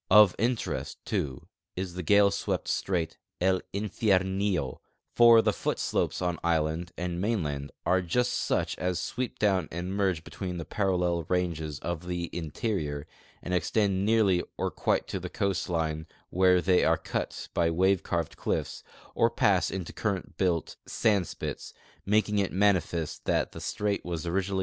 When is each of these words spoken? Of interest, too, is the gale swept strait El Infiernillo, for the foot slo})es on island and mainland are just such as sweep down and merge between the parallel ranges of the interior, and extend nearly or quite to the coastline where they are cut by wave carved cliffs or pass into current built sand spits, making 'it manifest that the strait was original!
Of 0.09 0.35
interest, 0.39 0.97
too, 1.05 1.47
is 1.75 1.93
the 1.93 2.01
gale 2.01 2.31
swept 2.31 2.67
strait 2.67 3.19
El 3.39 3.61
Infiernillo, 3.71 4.79
for 5.15 5.43
the 5.43 5.53
foot 5.53 5.77
slo})es 5.77 6.23
on 6.23 6.39
island 6.43 6.91
and 6.97 7.21
mainland 7.21 7.71
are 7.85 8.01
just 8.01 8.33
such 8.33 8.75
as 8.79 8.99
sweep 8.99 9.37
down 9.37 9.67
and 9.71 9.93
merge 9.93 10.23
between 10.23 10.57
the 10.57 10.65
parallel 10.65 11.27
ranges 11.29 11.77
of 11.81 12.07
the 12.07 12.31
interior, 12.33 13.05
and 13.43 13.53
extend 13.53 14.03
nearly 14.03 14.41
or 14.57 14.71
quite 14.71 15.05
to 15.09 15.19
the 15.19 15.29
coastline 15.29 16.07
where 16.31 16.61
they 16.61 16.83
are 16.83 16.97
cut 16.97 17.49
by 17.53 17.69
wave 17.69 18.01
carved 18.01 18.35
cliffs 18.37 18.83
or 19.13 19.29
pass 19.29 19.69
into 19.69 19.93
current 19.93 20.35
built 20.35 20.77
sand 20.87 21.27
spits, 21.27 21.75
making 22.07 22.39
'it 22.39 22.51
manifest 22.51 23.25
that 23.25 23.51
the 23.51 23.61
strait 23.61 24.03
was 24.03 24.25
original! 24.25 24.59